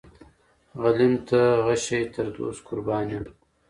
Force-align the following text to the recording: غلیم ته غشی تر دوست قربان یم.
غلیم 0.81 1.13
ته 1.27 1.41
غشی 1.65 2.01
تر 2.13 2.25
دوست 2.37 2.61
قربان 2.67 3.05
یم. 3.13 3.25